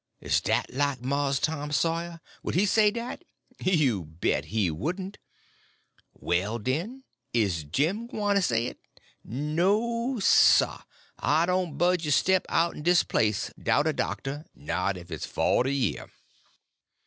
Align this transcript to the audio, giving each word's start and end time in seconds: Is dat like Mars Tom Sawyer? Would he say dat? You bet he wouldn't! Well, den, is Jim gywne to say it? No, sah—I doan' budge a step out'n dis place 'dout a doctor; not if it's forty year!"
Is 0.19 0.41
dat 0.41 0.73
like 0.73 1.03
Mars 1.03 1.39
Tom 1.39 1.71
Sawyer? 1.71 2.21
Would 2.41 2.55
he 2.55 2.65
say 2.65 2.89
dat? 2.89 3.23
You 3.59 4.03
bet 4.03 4.45
he 4.45 4.71
wouldn't! 4.71 5.19
Well, 6.11 6.57
den, 6.57 7.03
is 7.33 7.65
Jim 7.65 8.07
gywne 8.07 8.33
to 8.33 8.41
say 8.41 8.65
it? 8.65 8.79
No, 9.23 10.17
sah—I 10.19 11.45
doan' 11.45 11.77
budge 11.77 12.07
a 12.07 12.11
step 12.11 12.47
out'n 12.49 12.81
dis 12.81 13.03
place 13.03 13.51
'dout 13.61 13.85
a 13.85 13.93
doctor; 13.93 14.47
not 14.55 14.97
if 14.97 15.11
it's 15.11 15.27
forty 15.27 15.75
year!" 15.75 16.09